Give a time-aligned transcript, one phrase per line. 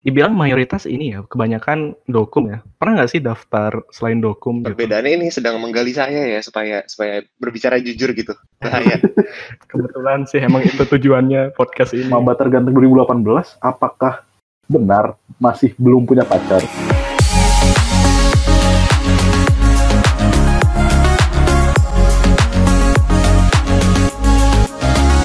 [0.00, 2.64] dibilang mayoritas ini ya, kebanyakan dokum ya.
[2.80, 4.64] Pernah nggak sih daftar selain dokum?
[4.64, 4.72] Gitu?
[4.72, 8.32] Perbedaannya ini sedang menggali saya ya supaya supaya berbicara jujur gitu.
[8.64, 8.96] Bahaya.
[9.70, 12.08] Kebetulan sih emang itu tujuannya podcast ini.
[12.08, 14.24] Mamba tergantung 2018, apakah
[14.72, 16.64] benar masih belum punya pacar?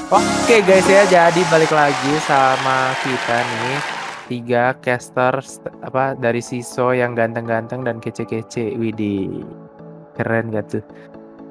[0.06, 5.38] Oke guys ya, jadi balik lagi sama kita nih tiga caster
[5.82, 8.74] apa dari Siso yang ganteng-ganteng dan kece-kece.
[8.76, 9.46] Widih,
[10.18, 10.84] keren gak tuh?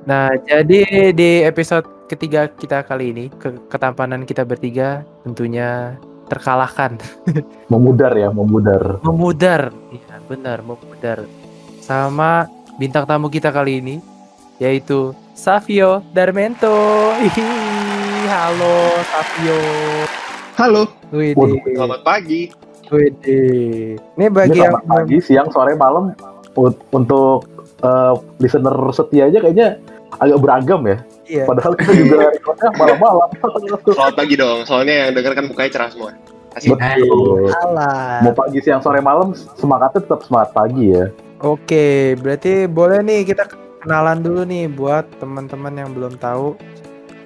[0.06, 5.98] Nah, jadi di episode ketiga kita kali ini ke ketampanan kita bertiga tentunya
[6.30, 7.02] terkalahkan.
[7.74, 9.02] memudar ya, memudar.
[9.02, 11.26] Memudar, iya benar, memudar.
[11.82, 12.46] Sama
[12.78, 13.96] bintang tamu kita kali ini
[14.62, 17.12] yaitu Savio Darmento.
[18.26, 18.76] Halo
[19.10, 19.58] Savio.
[20.56, 20.88] Halo.
[21.12, 21.60] Widi.
[21.76, 22.65] Selamat pagi.
[22.92, 23.44] Widi.
[23.98, 26.14] Ini bagi Ini yang pagi, siang, sore, malam
[26.94, 27.48] untuk
[27.84, 29.68] uh, listener setia aja kayaknya
[30.22, 30.98] agak beragam ya.
[31.26, 31.44] Iya.
[31.50, 33.30] Padahal kita juga recordnya malam-malam.
[33.84, 36.12] Selamat pagi dong, soalnya yang denger kan mukanya cerah semua.
[36.56, 36.72] Asik.
[36.72, 37.52] Betul.
[38.24, 41.12] Mau pagi, siang, sore, malam semangatnya tetap semangat pagi ya.
[41.44, 43.44] Oke, berarti boleh nih kita
[43.84, 46.56] kenalan dulu nih buat teman-teman yang belum tahu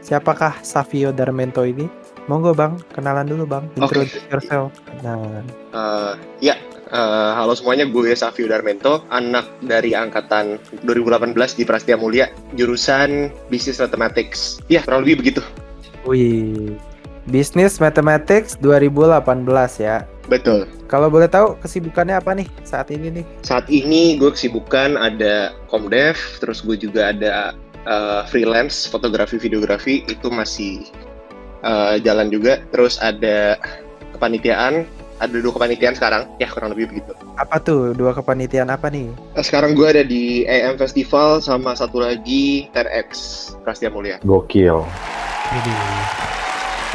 [0.10, 1.86] Siapakah Savio Darmento ini?
[2.30, 3.66] Monggo Bang, kenalan dulu Bang.
[3.74, 4.30] Introduce okay.
[4.30, 4.70] yourself.
[5.02, 5.42] Nah.
[5.74, 6.54] Uh, ya,
[6.94, 13.82] uh, halo semuanya, gue Savio Darmento, anak dari angkatan 2018 di Prastia Mulia, jurusan Business
[13.82, 14.62] Mathematics.
[14.70, 15.42] Ya, kurang lebih begitu.
[16.06, 16.78] Wih,
[17.26, 19.26] Business Mathematics 2018
[19.82, 20.06] ya.
[20.30, 20.70] Betul.
[20.86, 23.26] Kalau boleh tahu kesibukannya apa nih saat ini nih?
[23.42, 27.58] Saat ini gue kesibukan ada Komdev, terus gue juga ada
[27.90, 30.86] uh, freelance fotografi videografi itu masih
[31.64, 32.64] uh, jalan juga.
[32.72, 33.60] Terus ada
[34.16, 34.86] kepanitiaan.
[35.20, 36.32] Ada dua kepanitiaan sekarang.
[36.40, 37.12] Ya kurang lebih begitu.
[37.36, 37.92] Apa tuh?
[37.92, 39.12] Dua kepanitiaan apa nih?
[39.36, 43.10] Eh, sekarang gue ada di AM Festival sama satu lagi TRX
[43.68, 44.16] Prastia Mulia.
[44.24, 44.80] Gokil.
[45.50, 45.76] Jadi,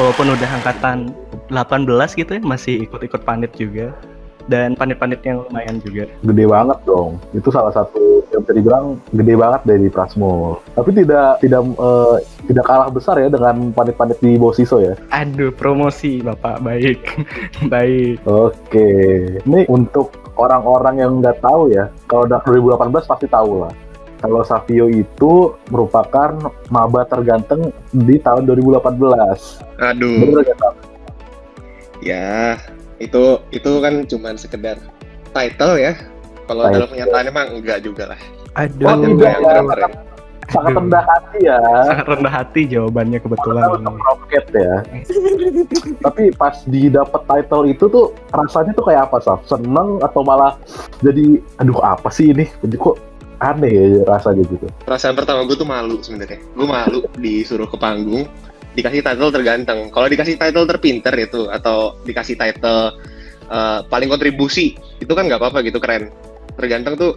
[0.00, 1.12] walaupun udah angkatan
[1.52, 3.92] 18 gitu ya masih ikut-ikut panit juga
[4.48, 6.04] dan panit-panit yang lumayan juga.
[6.20, 7.16] Gede banget dong.
[7.32, 10.60] Itu salah satu yang tadi bilang gede banget dari Prasmo.
[10.76, 14.94] Tapi tidak tidak uh, tidak kalah besar ya dengan panit-panit di Bosiso ya.
[15.14, 16.60] Aduh, promosi Bapak.
[16.60, 17.00] Baik.
[17.72, 18.20] Baik.
[18.28, 18.88] Oke.
[19.44, 23.72] Ini untuk orang-orang yang nggak tahu ya, kalau udah 2018 pasti tahu lah.
[24.24, 26.32] Kalau Savio itu merupakan
[26.72, 28.96] maba terganteng di tahun 2018.
[29.84, 30.16] Aduh.
[30.24, 30.72] Bener gak,
[32.00, 32.60] Ya,
[33.02, 34.78] itu itu kan cuma sekedar
[35.34, 35.92] title ya.
[36.44, 38.20] Kalau dalam kenyataannya emang enggak juga lah.
[38.54, 39.78] Aduh oh, enggak ya, sangat,
[40.52, 41.58] sangat rendah hati ya.
[41.88, 44.74] Sangat rendah hati jawabannya kebetulan roket ya.
[46.04, 50.54] Tapi pas didapat title itu tuh rasanya tuh kayak apa sih seneng atau malah
[51.00, 52.44] jadi aduh apa sih ini?
[52.60, 53.00] Jadi kok
[53.40, 54.68] aneh ya rasanya gitu?
[54.84, 56.38] Perasaan pertama gue tuh malu sebenarnya.
[56.52, 58.28] Gue malu disuruh ke panggung
[58.74, 59.88] dikasih title terganteng.
[59.88, 62.94] Kalau dikasih title terpinter itu atau dikasih title
[63.48, 66.10] uh, paling kontribusi itu kan nggak apa-apa gitu keren.
[66.58, 67.12] Terganteng tuh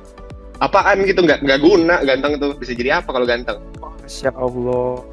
[0.62, 3.58] apaan gitu nggak nggak guna ganteng tuh bisa jadi apa kalau ganteng?
[3.82, 5.04] Masya Allah.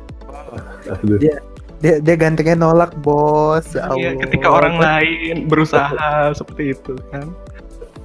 [1.18, 1.40] Dia
[1.80, 3.76] dia, dia gantengnya nolak bos.
[3.76, 7.28] Ya iya, ketika orang lain berusaha seperti itu kan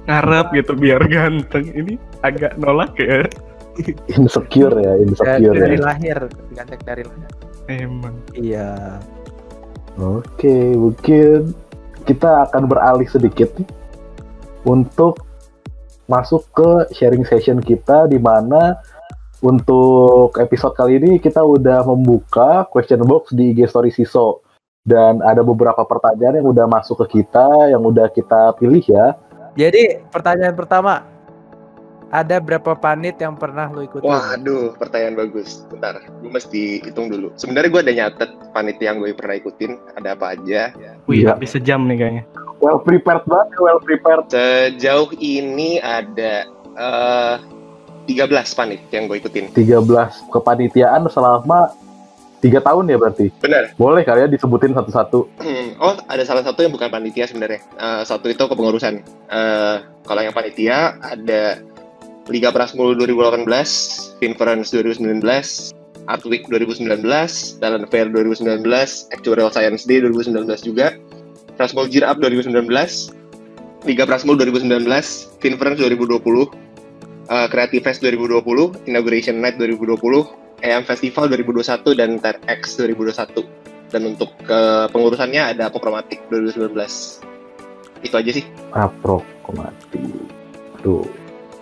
[0.08, 3.22] ngarep gitu biar ganteng ini agak nolak ya
[4.10, 5.86] insecure ya insecure dari, ya.
[5.86, 6.18] lahir
[6.56, 7.30] ganteng dari lahir
[7.68, 8.16] Emang.
[8.32, 9.00] Iya.
[9.98, 11.52] Oke, mungkin
[12.08, 13.68] kita akan beralih sedikit nih
[14.64, 15.20] untuk
[16.10, 18.80] masuk ke sharing session kita di mana
[19.40, 24.44] untuk episode kali ini kita udah membuka question box di IG Story Siso
[24.84, 29.16] dan ada beberapa pertanyaan yang udah masuk ke kita yang udah kita pilih ya.
[29.56, 31.04] Jadi pertanyaan pertama,
[32.10, 34.10] ada berapa panit yang pernah lo ikutin?
[34.10, 35.62] Waduh, pertanyaan bagus.
[35.70, 37.30] Bentar, gue mesti hitung dulu.
[37.38, 39.78] Sebenarnya gue ada nyatet panit yang gue pernah ikutin.
[39.94, 40.74] Ada apa aja.
[41.06, 41.38] Wih, ya.
[41.38, 42.24] habis sejam nih kayaknya.
[42.60, 44.26] Well prepared banget, well prepared.
[44.28, 46.44] Sejauh ini ada
[46.76, 47.40] uh,
[48.10, 49.54] eh, 13 panit yang gue ikutin.
[49.54, 51.72] 13 kepanitiaan selama
[52.40, 53.26] tiga tahun ya berarti?
[53.38, 53.76] Benar.
[53.76, 55.28] Boleh kali ya disebutin satu-satu.
[55.38, 57.60] Hmm, oh, ada salah satu yang bukan panitia sebenarnya.
[57.76, 59.04] Uh, satu itu kepengurusan.
[59.28, 61.60] Uh, kalau yang panitia ada
[62.30, 63.42] Liga Prasmul 2018,
[64.22, 65.74] Finference 2019,
[66.06, 67.02] Art Week 2019,
[67.58, 68.62] Talent Fair 2019,
[69.10, 70.94] Actuarial Science Day 2019 juga,
[71.58, 72.54] Prasmul Gear Up 2019,
[73.82, 74.86] Liga Prasmul 2019,
[75.42, 76.22] Finference 2020,
[77.34, 79.98] uh, Creative Fest 2020, Inauguration Night 2020,
[80.62, 83.42] EM Festival 2021 dan TEDx 2021.
[83.90, 87.26] Dan untuk uh, pengurusannya ada Popromatic 2019.
[88.00, 90.24] itu aja sih Aprokomatif.
[90.80, 91.04] Tuh.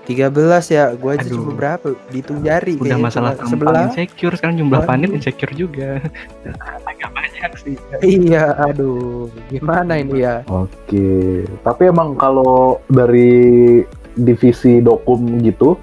[0.08, 0.32] 13
[0.72, 1.37] ya, gua aja Aduh.
[1.37, 1.93] cuma berapa?
[2.08, 3.93] Dihitung jari Udah masalah sebelah.
[3.93, 6.00] insecure sekarang jumlah panit insecure juga.
[6.88, 7.76] Agak banyak sih.
[8.00, 9.28] Iya, aduh.
[9.52, 10.49] Gimana ini ya?
[10.49, 11.44] Oke.
[11.60, 13.84] Tapi emang kalau dari
[14.16, 15.76] divisi dokum gitu,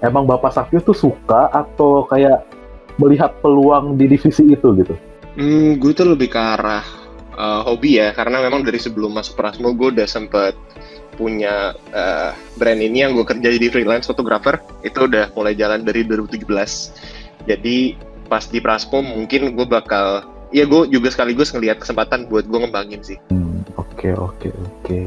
[0.00, 2.48] emang Bapak Sakyo tuh suka atau kayak
[2.96, 4.96] melihat peluang di divisi itu gitu?
[5.36, 6.80] Hmm, gue tuh lebih ke arah
[7.36, 10.56] uh, hobi ya, karena memang dari sebelum masuk Prasmo gue udah sempet
[11.16, 12.30] punya uh,
[12.60, 16.44] brand ini yang gue kerja di freelance photographer, itu udah mulai jalan dari 2017.
[17.48, 17.96] Jadi
[18.28, 23.00] pas di Prasmo mungkin gue bakal, ya gue juga sekaligus ngelihat kesempatan buat gue ngembangin
[23.00, 23.18] sih.
[23.32, 25.00] Hmm, Oke, oke, oke.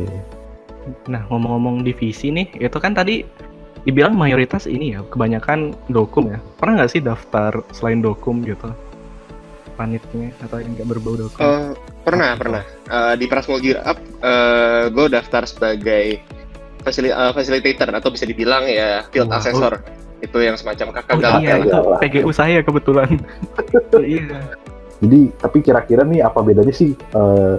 [1.06, 3.22] Nah, ngomong-ngomong divisi nih, itu kan tadi
[3.86, 6.42] dibilang mayoritas ini ya, kebanyakan dokum ya.
[6.58, 8.74] Pernah nggak sih daftar selain dokum gitu?
[9.78, 11.40] Panitnya atau yang nggak berbau dokum?
[11.40, 11.72] Uh,
[12.10, 12.64] pernah, pernah.
[12.90, 16.20] Uh, di Prasmo Gear Up, uh, gue daftar sebagai
[16.82, 19.38] fasili- uh, facilitator atau bisa dibilang ya field Wow.
[19.38, 19.74] assessor.
[20.20, 21.64] Itu yang semacam kakak Oh galak iya, ya.
[21.64, 22.00] itu Galak.
[22.04, 23.10] PGU saya kebetulan.
[24.04, 24.40] iya.
[25.00, 27.56] Jadi, tapi kira-kira nih apa bedanya sih eh,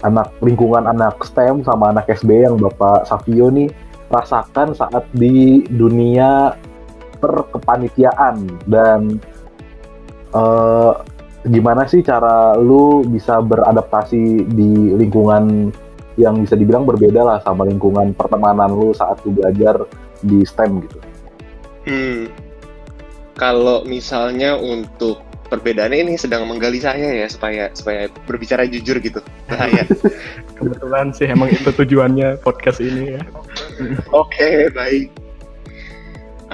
[0.00, 3.68] anak lingkungan anak STEM sama anak SB yang Bapak Savio nih
[4.08, 6.56] rasakan saat di dunia
[7.20, 9.20] perkepanitiaan dan
[10.32, 10.92] eh,
[11.44, 15.68] gimana sih cara lu bisa beradaptasi di lingkungan
[16.16, 19.84] yang bisa dibilang berbeda lah sama lingkungan pertemanan lu saat lu belajar
[20.24, 20.98] di STEM gitu.
[21.84, 22.22] Hmm.
[23.34, 25.20] Kalau misalnya untuk
[25.50, 29.20] perbedaannya ini sedang menggali saya ya supaya supaya berbicara jujur gitu.
[29.50, 29.84] Bahaya.
[30.56, 33.22] Kebetulan sih emang itu tujuannya podcast ini ya.
[34.14, 35.10] Oke, baik.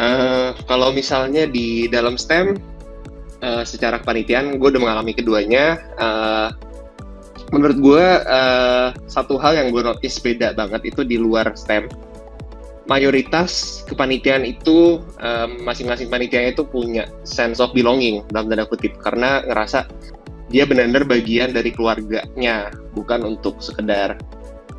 [0.00, 2.56] Eh, kalau misalnya di dalam STEM
[3.40, 5.80] eh, secara kepanitiaan gue udah mengalami keduanya.
[5.96, 6.48] Eh,
[7.50, 11.90] menurut gue eh, satu hal yang gue notice beda banget itu di luar STEM.
[12.88, 19.42] Mayoritas kepanitiaan itu eh, masing-masing panitia itu punya sense of belonging dalam tanda kutip karena
[19.46, 19.86] ngerasa
[20.50, 24.18] dia benar-benar bagian dari keluarganya bukan untuk sekedar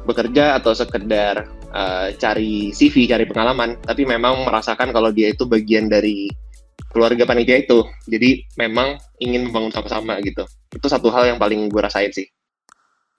[0.04, 5.88] bekerja atau sekedar uh, cari CV, cari pengalaman, tapi memang merasakan kalau dia itu bagian
[5.88, 6.28] dari
[6.91, 7.88] keluarga panitia itu.
[8.05, 10.45] Jadi memang ingin membangun sama-sama gitu.
[10.71, 12.27] Itu satu hal yang paling gue rasain sih.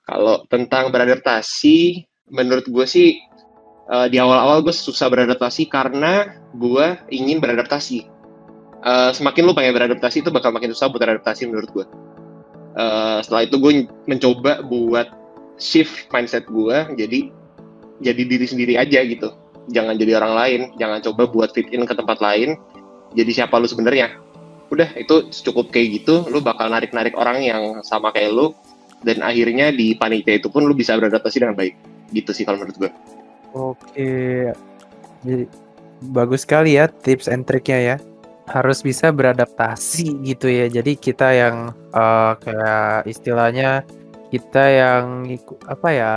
[0.04, 3.16] Kalau tentang beradaptasi, menurut gue sih
[3.88, 8.06] uh, di awal-awal gue susah beradaptasi karena gue ingin beradaptasi.
[8.82, 11.86] Uh, semakin lu pengen beradaptasi itu bakal makin susah buat beradaptasi menurut gue.
[12.72, 13.72] Uh, setelah itu gue
[14.10, 15.22] mencoba buat
[15.62, 17.30] shift mindset gue jadi
[18.02, 19.30] jadi diri sendiri aja gitu
[19.70, 22.58] jangan jadi orang lain jangan coba buat fit in ke tempat lain
[23.12, 24.16] jadi siapa lu sebenarnya
[24.72, 28.56] udah itu cukup kayak gitu lu bakal narik narik orang yang sama kayak lu
[29.04, 31.76] dan akhirnya di panitia itu pun lu bisa beradaptasi dengan baik
[32.12, 32.92] gitu sih kalau menurut gue
[33.52, 34.48] Oke.
[35.22, 35.44] Jadi
[36.08, 37.96] bagus sekali ya tips and triknya ya.
[38.48, 40.66] Harus bisa beradaptasi gitu ya.
[40.72, 43.84] Jadi kita yang eh, kayak istilahnya
[44.32, 45.28] kita yang
[45.68, 46.12] apa ya?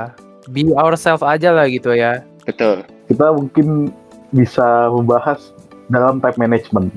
[0.48, 2.24] Be ourselves aja lah gitu ya.
[2.46, 3.90] betul kita mungkin
[4.30, 5.50] bisa membahas
[5.92, 6.90] dalam time management.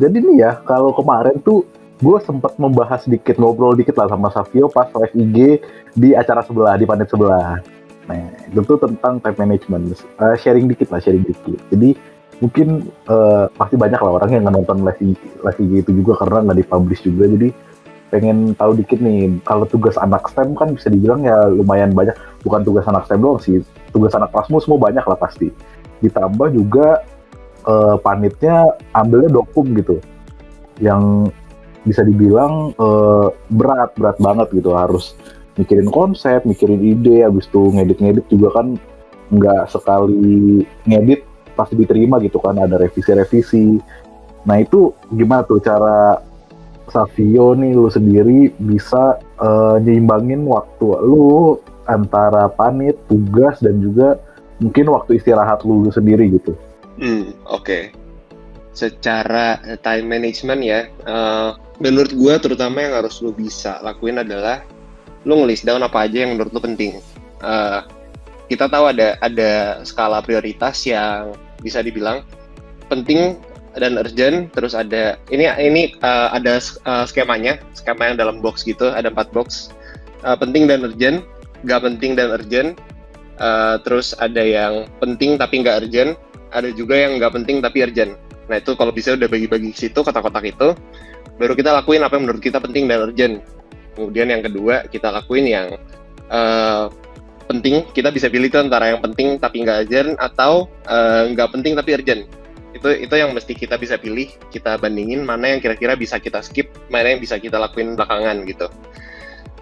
[0.00, 1.68] Jadi nih ya, kalau kemarin tuh
[2.02, 5.38] gue sempat membahas sedikit, ngobrol dikit lah sama Savio pas live IG
[5.94, 7.62] di acara sebelah, di panit sebelah.
[8.10, 9.94] Nah, itu tentang time management.
[9.94, 11.60] Eh, sharing dikit lah, sharing dikit.
[11.70, 11.94] Jadi
[12.42, 16.50] mungkin eh, pasti banyak lah orang yang nonton live IG, live IG itu juga karena
[16.50, 17.30] nggak dipublish juga.
[17.30, 17.48] Jadi
[18.10, 22.18] pengen tahu dikit nih, kalau tugas anak STEM kan bisa dibilang ya lumayan banyak.
[22.42, 23.62] Bukan tugas anak STEM doang sih,
[23.94, 25.54] tugas anak Prasmo semua banyak lah pasti.
[26.02, 27.06] Ditambah juga
[27.66, 30.02] eh, panitnya ambilnya dokum gitu,
[30.82, 31.30] yang
[31.82, 35.18] bisa dibilang eh, berat berat banget gitu harus
[35.58, 38.66] mikirin konsep, mikirin ide, habis itu ngedit-ngedit juga kan
[39.32, 43.80] nggak sekali ngedit pasti diterima gitu kan ada revisi-revisi.
[44.48, 46.18] Nah itu gimana tuh cara
[46.90, 51.56] Savio nih lu sendiri bisa eh, nyimbangin waktu lu
[51.88, 54.20] antara panit, tugas dan juga
[54.60, 56.54] mungkin waktu istirahat lu sendiri gitu.
[57.00, 57.92] Hmm, oke.
[58.72, 64.64] Secara eh, time management ya, eh, menurut gue terutama yang harus lu bisa lakuin adalah
[65.22, 67.00] lu ngelis down apa aja yang menurut lu penting.
[67.40, 67.80] Eh,
[68.50, 71.32] kita tahu ada ada skala prioritas yang
[71.64, 72.20] bisa dibilang
[72.92, 73.40] penting
[73.76, 74.52] dan urgent.
[74.52, 79.32] Terus ada ini ini eh, ada eh, skemanya, skema yang dalam box gitu, ada empat
[79.32, 79.72] box.
[80.22, 81.24] Eh, penting dan urgent,
[81.64, 82.76] gak penting dan urgent.
[83.40, 86.14] Eh, terus ada yang penting tapi nggak urgent,
[86.52, 88.14] ada juga yang nggak penting tapi urgent.
[88.46, 90.76] Nah itu kalau bisa udah bagi-bagi situ kotak-kotak itu,
[91.40, 93.40] baru kita lakuin apa yang menurut kita penting dan urgent.
[93.96, 95.66] Kemudian yang kedua kita lakuin yang
[96.28, 96.84] eh,
[97.48, 101.76] penting kita bisa pilih itu antara yang penting tapi nggak urgent atau eh, nggak penting
[101.76, 102.24] tapi urgent
[102.72, 106.72] itu itu yang mesti kita bisa pilih kita bandingin mana yang kira-kira bisa kita skip
[106.88, 108.72] mana yang bisa kita lakuin belakangan gitu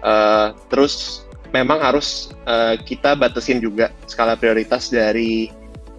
[0.01, 5.53] Eh, terus memang harus eh, kita batasin juga skala prioritas dari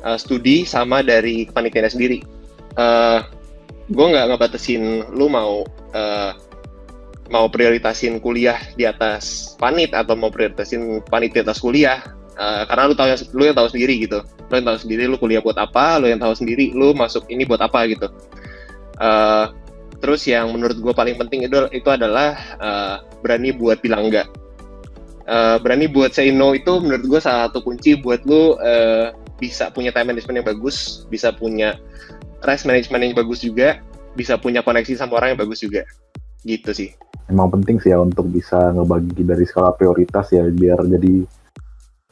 [0.05, 2.19] eh, studi sama dari kepanitiaan sendiri.
[2.77, 3.21] Eh,
[3.93, 6.33] gue nggak ngebatasin lu mau eh,
[7.33, 12.03] mau prioritasin kuliah di atas panit atau mau prioritasin panit di atas kuliah.
[12.37, 14.21] Eh, karena lu tahu yang lu yang tahu sendiri gitu.
[14.23, 17.47] Lu yang tahu sendiri lu kuliah buat apa lu yang tahu sendiri lu masuk ini
[17.47, 18.09] buat apa gitu.
[19.01, 19.47] Eh,
[20.03, 24.27] terus yang menurut gue paling penting itu itu adalah eh, berani buat bilang enggak
[25.23, 29.75] Eh, berani buat say no itu menurut gue salah satu kunci buat lu eh, bisa
[29.75, 31.75] punya time management yang bagus bisa punya
[32.47, 33.83] rest management yang bagus juga
[34.13, 35.83] bisa punya koneksi sama orang yang bagus juga.
[36.45, 36.91] Gitu sih.
[37.31, 41.25] Emang penting sih ya untuk bisa ngebagi dari skala prioritas ya biar jadi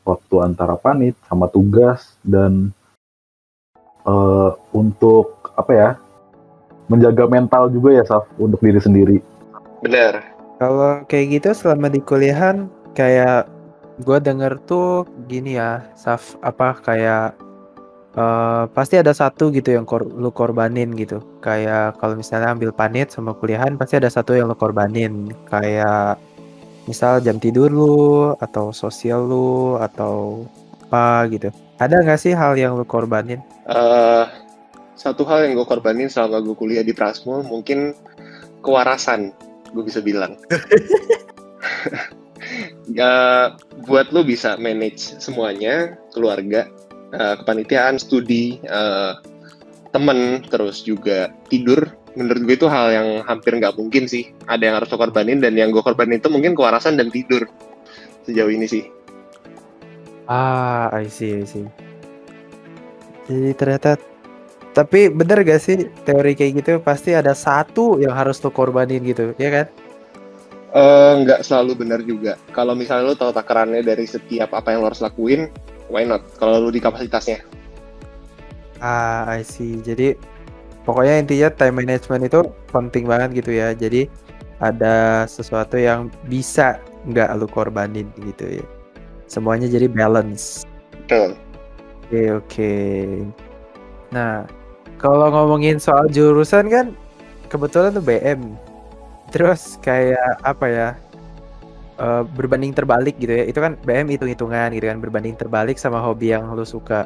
[0.06, 2.72] waktu antara panit sama tugas dan
[4.06, 5.90] eh, untuk apa ya
[6.88, 9.18] menjaga mental juga ya Saf untuk diri sendiri.
[9.80, 10.24] bener
[10.60, 13.48] Kalau kayak gitu selama di kuliahan kayak
[14.02, 17.36] gue denger tuh gini ya, Saf apa kayak
[18.16, 21.22] eh, pasti ada satu gitu yang kor lu korbanin gitu.
[21.44, 25.32] Kayak kalau misalnya ambil panit sama kuliahan pasti ada satu yang lu korbanin.
[25.48, 26.18] Kayak
[26.88, 30.44] misal jam tidur lu atau sosial lu atau
[30.90, 31.48] apa gitu.
[31.78, 33.40] Ada nggak sih hal yang lu korbanin?
[33.70, 34.24] Eh,
[35.00, 37.96] satu hal yang gue korbanin selama gue kuliah di Prasmul mungkin
[38.60, 39.32] kewarasan
[39.72, 40.36] gue bisa bilang
[42.94, 43.14] ya
[43.86, 46.66] buat lu bisa manage semuanya keluarga
[47.14, 49.12] eh, kepanitiaan studi eh,
[49.90, 54.74] temen terus juga tidur menurut gue itu hal yang hampir nggak mungkin sih ada yang
[54.82, 57.46] harus lo korbanin dan yang gue korbanin itu mungkin kewarasan dan tidur
[58.26, 58.84] sejauh ini sih
[60.30, 61.66] Ah, I see, I see.
[63.26, 63.98] Jadi ternyata
[64.70, 69.34] tapi bener gak sih teori kayak gitu pasti ada satu yang harus lo korbanin gitu,
[69.42, 69.66] ya kan?
[70.70, 72.38] Eh, nggak selalu benar juga.
[72.54, 75.50] Kalau misalnya lo tahu takarannya dari setiap apa yang lo harus lakuin,
[75.90, 76.22] why not?
[76.38, 77.42] Kalau lo di kapasitasnya.
[78.78, 79.82] Ah, I see.
[79.82, 80.14] Jadi
[80.86, 83.74] pokoknya intinya time management itu penting banget gitu ya.
[83.74, 84.06] Jadi
[84.62, 88.66] ada sesuatu yang bisa nggak lo korbanin gitu ya.
[89.26, 90.62] Semuanya jadi balance.
[90.94, 91.34] Betul.
[92.06, 92.74] Oke, oke.
[94.14, 94.46] Nah,
[95.02, 96.94] kalau ngomongin soal jurusan kan
[97.50, 98.69] kebetulan tuh BM.
[99.30, 100.90] Terus kayak apa ya?
[102.00, 103.44] eh, berbanding terbalik gitu ya.
[103.44, 107.04] Itu kan BM hitung-hitungan gitu kan, berbanding terbalik sama hobi yang lu suka.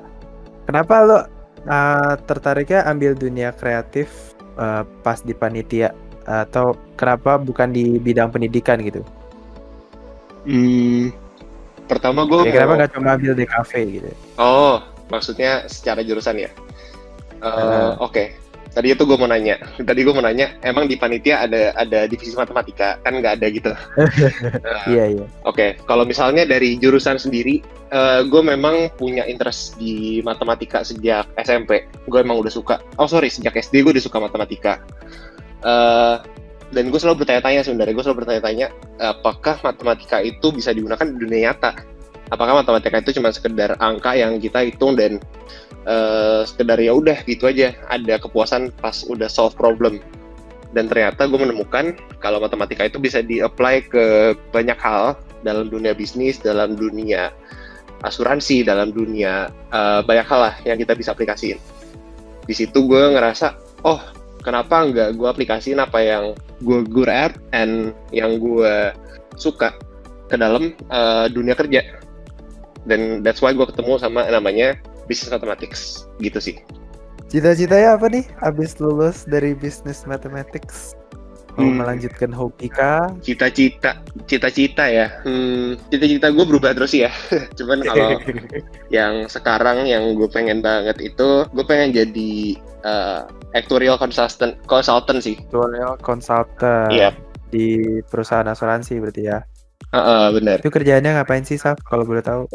[0.70, 1.18] Kenapa lo
[1.66, 5.90] eh, tertariknya ambil dunia kreatif eh, pas di panitia
[6.24, 9.04] atau kenapa bukan di bidang pendidikan gitu?
[10.48, 11.12] Hmm,
[11.88, 14.08] pertama gue Ya, kenapa nggak cuma ambil di kafe gitu?
[14.40, 14.80] Oh,
[15.12, 16.50] maksudnya secara jurusan ya?
[17.44, 17.92] Eh, Ah.
[18.00, 18.43] Oke.
[18.74, 19.54] Tadi itu gue mau nanya.
[19.78, 22.98] Tadi gue mau nanya, emang di panitia ada ada divisi matematika?
[23.06, 23.70] Kan nggak ada gitu.
[23.70, 25.26] Eh, Iya iya.
[25.46, 27.62] Oke, kalau misalnya dari jurusan sendiri,
[28.26, 31.86] gue memang punya interest di matematika sejak SMP.
[32.10, 32.82] Gue emang udah suka.
[32.98, 34.82] Oh sorry, sejak SD gue udah suka matematika.
[35.62, 36.16] Eh,
[36.74, 37.94] dan gue selalu bertanya-tanya sebenarnya.
[37.94, 38.66] Gue selalu bertanya-tanya,
[38.98, 41.93] apakah matematika itu bisa digunakan di dunia nyata?
[42.32, 45.20] Apakah matematika itu cuma sekedar angka yang kita hitung dan
[45.84, 47.76] eh, sekedar ya udah gitu aja.
[47.92, 50.00] Ada kepuasan pas udah solve problem.
[50.74, 55.14] Dan ternyata gue menemukan kalau matematika itu bisa di-apply ke banyak hal
[55.46, 57.30] dalam dunia bisnis, dalam dunia
[58.02, 61.60] asuransi, dalam dunia eh, banyak hal lah yang kita bisa aplikasiin.
[62.44, 64.00] Di situ gue ngerasa, oh
[64.44, 66.24] kenapa nggak gue aplikasiin apa yang
[66.60, 68.92] gue good at and yang gue
[69.38, 69.72] suka
[70.28, 72.03] ke dalam eh, dunia kerja.
[72.84, 76.56] Dan that's why gue ketemu sama namanya business mathematics gitu sih.
[77.28, 78.24] Cita-citanya apa nih?
[78.40, 80.94] Abis lulus dari business mathematics
[81.54, 81.78] mau Hmm.
[81.78, 83.14] melanjutkan hobi kah?
[83.22, 85.06] Cita-cita, cita-cita ya.
[85.22, 87.14] Hmm, cita-cita gue berubah terus ya.
[87.58, 88.18] Cuman kalau
[88.90, 93.22] yang sekarang yang gue pengen banget itu gue pengen jadi uh,
[93.54, 97.14] actuarial consultant consultant sih Tutorial consultant Iya.
[97.54, 99.38] di perusahaan asuransi berarti ya.
[99.94, 101.78] Heeh, bener Itu kerjaannya ngapain sih, Saf?
[101.80, 102.50] Kalau boleh tahu.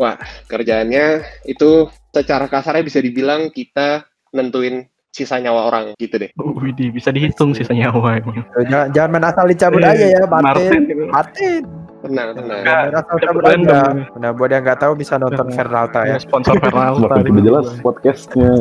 [0.45, 1.05] kerjaannya
[1.45, 1.69] itu
[2.09, 7.71] secara kasarnya bisa dibilang kita nentuin sisa nyawa orang gitu deh Widih, bisa dihitung sisa
[7.71, 8.45] nyawa emang.
[8.53, 10.81] Eh, Jangan, jangan main asal dicabut aja ya, Martin.
[10.85, 11.03] gitu.
[11.07, 11.63] Martin.
[11.99, 13.79] tenang tenang Main asal cabut aja.
[14.15, 16.15] Nah, buat yang nggak tahu bisa nonton Fernalta ya.
[16.15, 17.19] Sponsor Fernalta.
[17.19, 18.51] Tidak jelas podcastnya.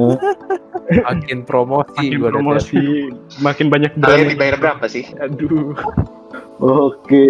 [0.88, 2.32] Makin promosi Makin liat-liat.
[2.32, 2.82] promosi,
[3.38, 4.30] makin banyak kalian brand.
[4.32, 5.76] dibayar berapa sih Aduh.
[6.58, 7.26] Oke,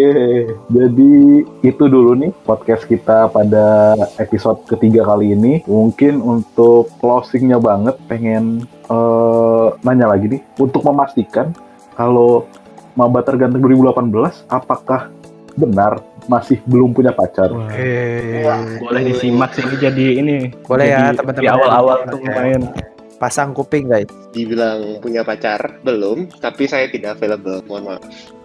[0.72, 1.12] jadi
[1.60, 5.60] itu dulu nih podcast kita pada episode ketiga kali ini.
[5.68, 11.52] Mungkin untuk closingnya banget, pengen eh, nanya lagi nih, untuk memastikan
[11.92, 12.48] kalau
[12.96, 15.12] Maba Terganteng 2018, apakah
[15.60, 17.52] benar masih belum punya pacar?
[17.52, 20.36] Wah, Eh, boleh disimak sih ini jadi ini.
[20.64, 21.44] Boleh ya, jadi teman-teman.
[21.44, 22.26] Di awal-awal tuh Oke.
[22.32, 22.62] lumayan.
[23.18, 24.06] pasang kuping guys.
[24.30, 27.66] Dibilang punya pacar belum, tapi saya tidak available.
[27.66, 28.37] Mohon maaf.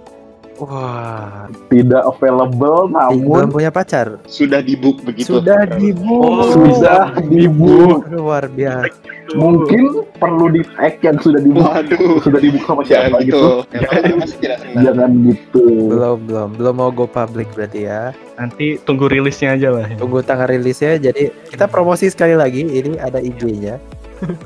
[0.62, 4.22] Wah, Tidak available, belum namun punya pacar.
[4.30, 5.42] Sudah di book begitu.
[5.42, 6.14] Sudah dibu.
[6.22, 8.06] Oh, sudah dibuka.
[8.14, 8.94] luar biasa.
[9.34, 12.22] Mungkin perlu di tag yang sudah dibuka, Waduh.
[12.22, 13.42] sudah dibuka sama Jangan siapa gitu.
[13.74, 14.78] gitu.
[14.78, 15.66] Jangan gitu.
[15.90, 18.14] Belum, belum, belum mau go public berarti ya.
[18.38, 19.90] Nanti tunggu rilisnya aja lah.
[19.90, 19.98] ya.
[19.98, 21.02] Tunggu tanggal rilisnya.
[21.02, 22.62] Jadi kita promosi sekali lagi.
[22.62, 23.82] Ini ada IG-nya.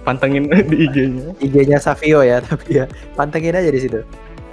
[0.08, 1.36] Pantengin di IG-nya.
[1.44, 4.00] IG-nya Savio ya, tapi ya pantengin aja di situ.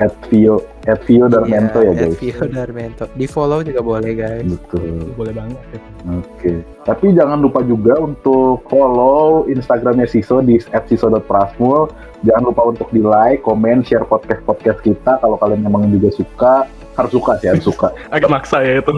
[0.03, 0.59] At Vio,
[0.91, 2.19] at Vio Darmento ya Iya, guys.
[2.19, 3.05] Vio Darmento.
[3.15, 4.43] Di follow juga boleh guys.
[4.43, 5.15] Betul.
[5.15, 5.59] Boleh banget.
[5.71, 5.81] ya.
[6.19, 6.53] Oke.
[6.83, 11.95] Tapi jangan lupa juga untuk follow Instagramnya Siso di @siso.prasmul.
[12.27, 15.23] Jangan lupa untuk di like, komen, share podcast podcast kita.
[15.23, 16.55] Kalau kalian memang juga suka,
[16.95, 17.89] harus suka sih, harus suka.
[18.15, 18.93] Agak maksa ya itu.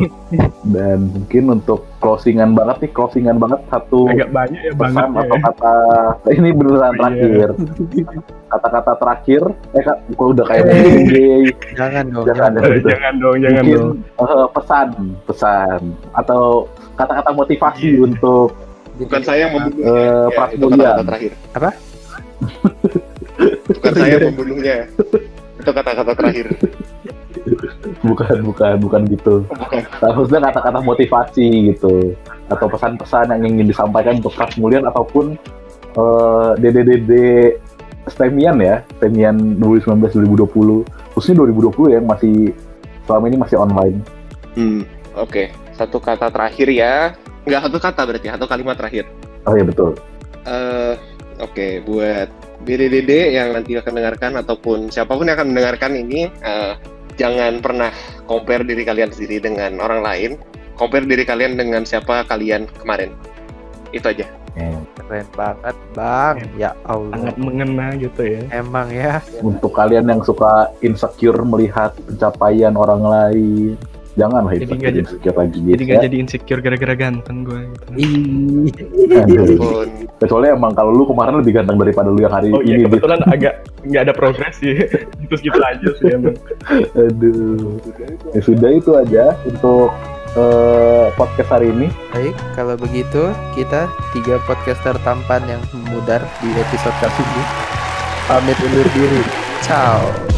[0.62, 5.20] Dan mungkin untuk closingan banget nih, closingan banget satu Agak banyak ya banget pesan ya.
[5.22, 5.74] atau kata
[6.30, 6.98] ini beneran Iya.
[6.98, 7.48] terakhir.
[8.46, 11.02] Kata-kata terakhir, eh kak, kalau udah kayak Eh.
[11.04, 11.42] gay,
[11.74, 12.24] Jangan dong.
[12.24, 12.62] Jangan, jangan.
[12.62, 12.88] Eh, gitu.
[12.88, 13.96] jangan dong, jangan mungkin dong.
[14.22, 14.88] eh, pesan,
[15.24, 15.80] pesan
[16.12, 16.42] atau
[16.94, 18.00] kata-kata motivasi Iya.
[18.04, 18.48] untuk
[18.96, 19.84] Bukan saya yang membunuhnya.
[19.84, 20.66] Eh, Ya, Pras itu
[21.04, 21.32] terakhir.
[21.52, 21.70] Apa?
[23.68, 24.76] Bukan saya yang membunuhnya.
[25.56, 26.46] Itu kata-kata terakhir.
[28.06, 29.34] Bukan bukan bukan gitu.
[29.50, 29.82] Bukan.
[30.02, 32.14] Harusnya kata-kata motivasi gitu
[32.46, 35.34] atau pesan-pesan yang ingin disampaikan untuk Pras Mulian ataupun
[35.98, 37.12] eh, DDDD
[38.06, 40.86] Stemian ya, Stemian 2019-2020,
[41.18, 42.54] khususnya 2020 ya yang masih
[43.02, 43.98] selama ini masih online.
[44.54, 44.86] Hmm,
[45.18, 45.50] oke.
[45.74, 47.18] Satu kata terakhir ya.
[47.46, 49.10] Nggak satu kata berarti, satu kalimat terakhir.
[49.46, 49.94] Oh iya betul.
[50.46, 50.94] eh
[51.42, 52.30] oke, buat
[52.62, 56.72] BDDD yang nanti akan mendengarkan ataupun siapa pun yang akan mendengarkan ini, eh,
[57.16, 57.90] jangan pernah
[58.28, 60.30] compare diri kalian sendiri dengan orang lain.
[60.76, 63.16] Compare diri kalian dengan siapa kalian kemarin.
[63.92, 64.28] Itu aja.
[64.56, 66.36] Eh, Keren banget, Bang.
[66.56, 67.12] Ya Allah.
[67.12, 68.40] Sangat mengena gitu ya.
[68.52, 69.20] Emang ya.
[69.44, 73.76] Untuk kalian yang suka insecure melihat pencapaian orang lain,
[74.16, 76.02] janganlah Jadi insecure, nggak jadi- insecure lagi Jadi guys gak ya.
[76.02, 77.86] jadi insecure gara-gara ganteng gue gitu.
[80.16, 82.82] Kecuali emang kalau lu kemarin lebih ganteng daripada lu yang hari Oh iya ini.
[82.82, 82.86] Dit.
[82.88, 84.74] kebetulan agak nggak ada progres sih.
[85.20, 86.36] Gitu-gitu aja sih emang.
[86.94, 87.76] Aduh.
[88.32, 89.92] Ya sudah itu aja untuk
[90.32, 91.92] eh, podcast hari ini.
[92.10, 97.42] Baik, kalau begitu kita tiga podcaster tampan yang memudar di episode kali ini
[98.24, 99.20] pamit undur diri.
[99.60, 100.35] Ciao.